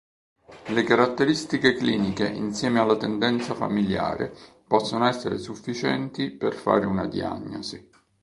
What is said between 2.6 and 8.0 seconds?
alla tendenza familiare possono essere sufficienti per fare una diagnosi.